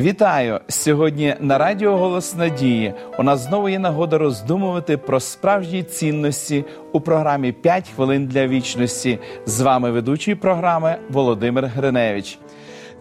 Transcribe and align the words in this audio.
Вітаю 0.00 0.60
сьогодні 0.68 1.34
на 1.40 1.58
Радіо 1.58 1.96
Голос 1.96 2.34
Надії. 2.34 2.94
У 3.18 3.22
нас 3.22 3.40
знову 3.40 3.68
є 3.68 3.78
нагода 3.78 4.18
роздумувати 4.18 4.96
про 4.96 5.20
справжні 5.20 5.82
цінності 5.82 6.64
у 6.92 7.00
програмі 7.00 7.54
«5 7.62 7.82
хвилин 7.94 8.26
для 8.26 8.46
вічності. 8.46 9.18
З 9.46 9.60
вами 9.60 9.90
ведучий 9.90 10.34
програми 10.34 10.96
Володимир 11.10 11.66
Гриневич. 11.66 12.38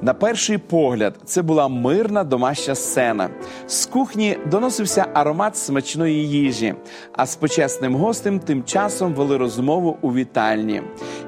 На 0.01 0.13
перший 0.13 0.57
погляд, 0.57 1.15
це 1.25 1.41
була 1.41 1.67
мирна 1.67 2.23
домашня 2.23 2.75
сцена. 2.75 3.29
З 3.67 3.85
кухні 3.85 4.37
доносився 4.51 5.05
аромат 5.13 5.57
смачної 5.57 6.29
їжі, 6.29 6.75
а 7.13 7.25
з 7.25 7.35
почесним 7.35 7.95
гостем 7.95 8.39
тим 8.39 8.63
часом 8.63 9.13
вели 9.13 9.37
розмову 9.37 9.97
у 10.01 10.13
вітальні. 10.13 10.81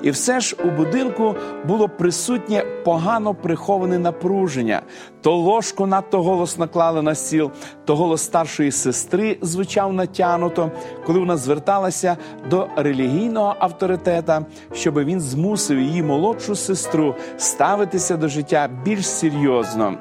І 0.03 0.11
все 0.11 0.39
ж 0.39 0.55
у 0.65 0.69
будинку 0.69 1.35
було 1.65 1.89
присутнє 1.89 2.65
погано 2.85 3.33
приховане 3.33 3.99
напруження. 3.99 4.81
То 5.21 5.37
ложку 5.37 5.85
надто 5.85 6.23
голосно 6.23 6.67
клали 6.67 7.01
на 7.01 7.15
стіл, 7.15 7.51
то 7.85 7.95
голос 7.95 8.21
старшої 8.21 8.71
сестри 8.71 9.37
звучав 9.41 9.93
натянуто, 9.93 10.71
коли 11.05 11.19
вона 11.19 11.37
зверталася 11.37 12.17
до 12.49 12.67
релігійного 12.75 13.55
авторитета, 13.59 14.45
щоб 14.73 14.99
він 14.99 15.21
змусив 15.21 15.79
її 15.79 16.03
молодшу 16.03 16.55
сестру 16.55 17.15
ставитися 17.37 18.17
до 18.17 18.27
життя 18.27 18.60
більш 18.67 19.07
серйозно. 19.07 19.97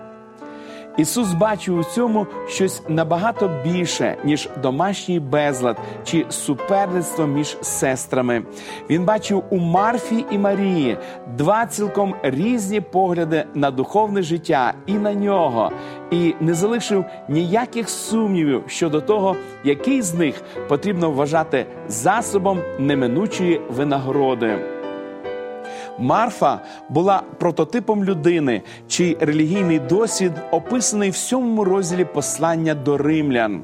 Ісус 0.97 1.33
бачив 1.33 1.79
у 1.79 1.85
цьому 1.85 2.27
щось 2.49 2.83
набагато 2.89 3.51
більше, 3.65 4.17
ніж 4.25 4.49
домашній 4.63 5.21
безлад 5.21 5.77
чи 6.05 6.27
суперництво 6.29 7.27
між 7.27 7.57
сестрами. 7.61 8.43
Він 8.91 9.05
бачив 9.05 9.45
у 9.51 9.59
Марфі 9.59 10.25
і 10.31 10.39
Марії 10.39 10.99
два 11.37 11.67
цілком 11.67 12.15
різні 12.23 12.81
погляди 12.81 13.45
на 13.55 13.71
духовне 13.71 14.23
життя 14.23 14.75
і 14.87 14.93
на 14.93 15.15
нього, 15.15 15.73
і 16.11 16.35
не 16.41 16.55
залишив 16.55 17.05
ніяких 17.29 17.89
сумнівів 17.89 18.65
щодо 18.67 19.01
того, 19.01 19.37
який 19.65 20.03
з 20.03 20.15
них 20.15 20.43
потрібно 20.69 21.11
вважати 21.11 21.67
засобом 21.89 22.59
неминучої 22.79 23.61
винагороди. 23.71 24.80
Марфа 26.01 26.61
була 26.89 27.23
прототипом 27.39 28.05
людини, 28.05 28.63
чий 28.89 29.17
релігійний 29.21 29.79
досвід 29.79 30.33
описаний 30.51 31.11
в 31.11 31.17
сьомому 31.17 31.65
розділі 31.65 32.05
послання 32.05 32.75
до 32.75 32.99
римлян. 32.99 33.63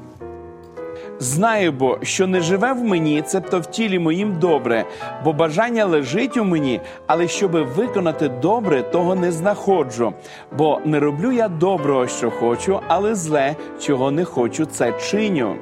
Знаю 1.19 1.71
бо, 1.71 1.97
що 2.01 2.27
не 2.27 2.41
живе 2.41 2.73
в 2.73 2.83
мені, 2.83 3.21
цебто 3.21 3.59
в 3.59 3.65
тілі 3.65 3.99
моїм 3.99 4.39
добре, 4.39 4.85
бо 5.23 5.33
бажання 5.33 5.85
лежить 5.85 6.37
у 6.37 6.43
мені, 6.43 6.81
але 7.07 7.27
щоби 7.27 7.63
виконати 7.63 8.29
добре, 8.29 8.81
того 8.81 9.15
не 9.15 9.31
знаходжу. 9.31 10.13
Бо 10.57 10.79
не 10.85 10.99
роблю 10.99 11.31
я 11.31 11.47
доброго, 11.47 12.07
що 12.07 12.31
хочу, 12.31 12.79
але 12.87 13.15
зле, 13.15 13.55
чого 13.79 14.11
не 14.11 14.25
хочу, 14.25 14.65
це 14.65 14.93
чиню. 14.93 15.55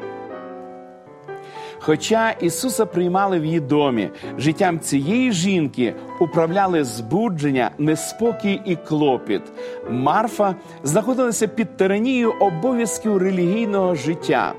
Хоча 1.86 2.31
Ісуса 2.31 2.86
приймали 2.86 3.39
в 3.39 3.45
її 3.45 3.59
домі, 3.59 4.09
життям 4.38 4.80
цієї 4.80 5.31
жінки 5.31 5.94
управляли 6.19 6.83
збудження, 6.83 7.72
неспокій 7.77 8.61
і 8.66 8.75
клопіт. 8.75 9.42
Марфа 9.89 10.55
знаходилася 10.83 11.47
під 11.47 11.77
тиранією 11.77 12.31
обов'язків 12.39 13.17
релігійного 13.17 13.95
життя. 13.95 14.53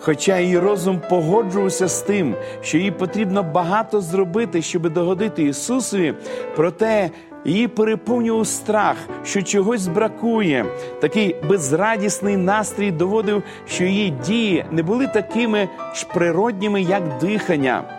Хоча 0.00 0.38
її 0.38 0.58
розум 0.58 1.00
погоджувався 1.10 1.88
з 1.88 2.02
тим, 2.02 2.34
що 2.60 2.78
їй 2.78 2.90
потрібно 2.90 3.42
багато 3.42 4.00
зробити, 4.00 4.62
щоб 4.62 4.92
догодити 4.92 5.42
Ісусові, 5.42 6.14
проте 6.56 7.10
Її 7.44 7.68
переповнював 7.68 8.46
страх, 8.46 8.96
що 9.24 9.42
чогось 9.42 9.86
бракує. 9.86 10.64
Такий 11.00 11.36
безрадісний 11.48 12.36
настрій 12.36 12.90
доводив, 12.90 13.42
що 13.68 13.84
її 13.84 14.10
дії 14.10 14.64
не 14.70 14.82
були 14.82 15.06
такими 15.06 15.68
ж 15.94 16.06
природніми, 16.14 16.82
як 16.82 17.18
дихання. 17.20 17.97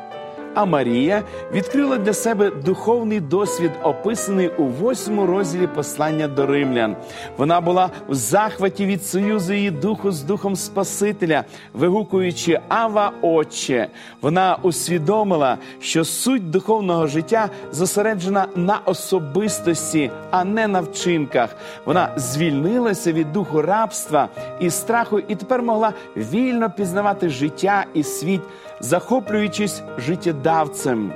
А 0.54 0.66
Марія 0.66 1.24
відкрила 1.54 1.98
для 1.98 2.14
себе 2.14 2.52
духовний 2.66 3.20
досвід, 3.20 3.72
описаний 3.84 4.48
у 4.48 4.64
восьмому 4.64 5.26
розділі 5.26 5.68
послання 5.68 6.28
до 6.28 6.46
римлян. 6.46 6.96
Вона 7.38 7.62
була 7.62 7.90
в 8.10 8.14
захваті 8.14 8.86
від 8.86 9.06
союзу 9.06 9.54
її 9.54 9.72
духу 9.72 10.12
з 10.12 10.24
духом 10.24 10.56
Спасителя, 10.56 11.44
вигукуючи 11.74 12.60
Ава 12.68 13.12
Отче. 13.22 13.88
Вона 14.22 14.58
усвідомила, 14.62 15.58
що 15.80 16.06
суть 16.06 16.52
духовного 16.52 17.08
життя 17.08 17.50
зосереджена 17.72 18.48
на 18.56 18.80
особистості, 18.86 20.12
а 20.32 20.44
не 20.44 20.68
на 20.68 20.82
вчинках. 20.82 21.56
Вона 21.86 22.10
звільнилася 22.16 23.12
від 23.12 23.34
духу 23.34 23.62
рабства 23.62 24.30
і 24.60 24.70
страху, 24.70 25.20
і 25.20 25.36
тепер 25.36 25.62
могла 25.62 25.94
вільно 26.18 26.72
пізнавати 26.72 27.30
життя 27.30 27.86
і 27.94 28.04
світ, 28.04 28.42
захоплюючись 28.80 29.82
життєдавцем 29.98 30.39
життєдавцем. 30.40 31.14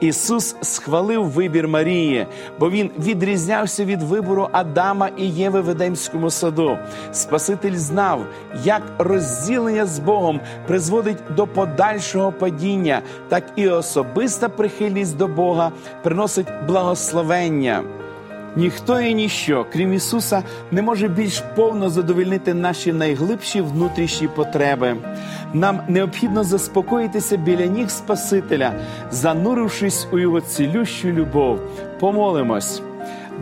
Ісус 0.00 0.56
схвалив 0.60 1.24
вибір 1.24 1.68
Марії, 1.68 2.26
бо 2.58 2.70
Він 2.70 2.90
відрізнявся 2.98 3.84
від 3.84 4.02
вибору 4.02 4.48
Адама 4.52 5.08
і 5.16 5.26
Єви 5.26 5.60
в 5.60 5.70
Едемському 5.70 6.30
саду. 6.30 6.78
Спаситель 7.12 7.74
знав, 7.74 8.26
як 8.64 8.82
розділення 8.98 9.86
з 9.86 9.98
Богом 9.98 10.40
призводить 10.66 11.18
до 11.36 11.46
подальшого 11.46 12.32
падіння, 12.32 13.02
так 13.28 13.44
і 13.56 13.68
особиста 13.68 14.48
прихильність 14.48 15.16
до 15.16 15.28
Бога 15.28 15.72
приносить 16.02 16.48
благословення. 16.66 17.82
Ніхто 18.56 19.00
і 19.00 19.14
ніщо, 19.14 19.66
крім 19.72 19.92
Ісуса, 19.92 20.42
не 20.70 20.82
може 20.82 21.08
більш 21.08 21.42
повно 21.56 21.90
задовільнити 21.90 22.54
наші 22.54 22.92
найглибші 22.92 23.60
внутрішні 23.60 24.28
потреби. 24.28 24.96
Нам 25.54 25.80
необхідно 25.88 26.44
заспокоїтися 26.44 27.36
біля 27.36 27.66
ніг 27.66 27.90
Спасителя, 27.90 28.72
занурившись 29.10 30.06
у 30.12 30.18
його 30.18 30.40
цілющу 30.40 31.08
любов. 31.08 31.60
Помолимось. 32.00 32.82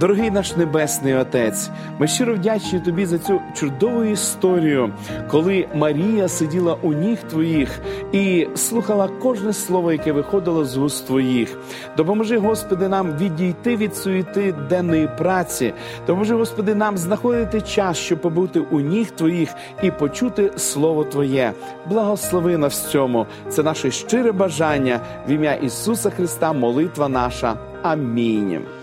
Дорогий 0.00 0.30
наш 0.30 0.56
Небесний 0.56 1.14
Отець, 1.14 1.70
ми 1.98 2.06
щиро 2.06 2.34
вдячні 2.34 2.80
тобі 2.80 3.06
за 3.06 3.18
цю 3.18 3.40
чудову 3.54 4.04
історію, 4.04 4.92
коли 5.30 5.68
Марія 5.74 6.28
сиділа 6.28 6.76
у 6.82 6.92
ніг 6.92 7.18
твоїх 7.22 7.80
і 8.12 8.48
слухала 8.54 9.08
кожне 9.08 9.52
слово, 9.52 9.92
яке 9.92 10.12
виходило 10.12 10.64
з 10.64 10.76
вуст 10.76 11.06
твоїх. 11.06 11.58
Допоможи, 11.96 12.38
Господи, 12.38 12.88
нам 12.88 13.16
відійти 13.16 13.76
від 13.76 13.96
суєти 13.96 14.54
денної 14.68 15.08
праці. 15.18 15.72
Допоможи, 16.06 16.34
Господи, 16.34 16.74
нам 16.74 16.98
знаходити 16.98 17.60
час, 17.60 17.96
щоб 17.96 18.20
побути 18.20 18.60
у 18.60 18.80
ніг 18.80 19.10
Твоїх 19.10 19.54
і 19.82 19.90
почути 19.90 20.52
Слово 20.56 21.04
Твоє. 21.04 21.52
Благослови 21.86 22.58
нас 22.58 22.84
в 22.84 22.90
цьому. 22.90 23.26
Це 23.48 23.62
наше 23.62 23.90
щире 23.90 24.32
бажання 24.32 25.00
в 25.28 25.30
ім'я 25.30 25.54
Ісуса 25.54 26.10
Христа, 26.10 26.52
молитва 26.52 27.08
наша. 27.08 27.56
Амінь. 27.82 28.77